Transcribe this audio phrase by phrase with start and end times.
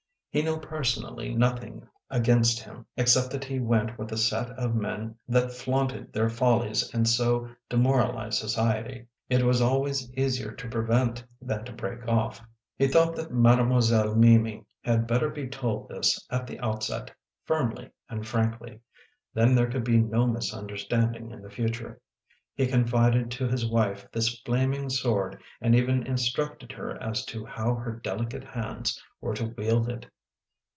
[0.33, 5.15] He knew personally nothing against him, except that he went with a set of men
[5.27, 9.07] that flaunted their follies and so demoralized society.
[9.27, 12.41] It was always easier to prevent than to break off.
[12.77, 17.11] He thought that Mademoiselle Mimi had better be told this at the outset,
[17.43, 18.79] firmly and frankly;
[19.33, 21.99] then there could be no misunderstanding in the future.
[22.55, 27.75] He confided to his wife this flaming sword and even instructed her as to how
[27.75, 30.05] her delicate hands were to wield it.